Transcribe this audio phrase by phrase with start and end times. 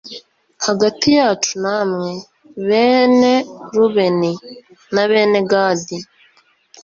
[0.65, 2.11] hagati yacu namwe,
[2.67, 3.33] bene
[3.75, 4.31] rubeni,
[4.93, 5.97] na bene gadi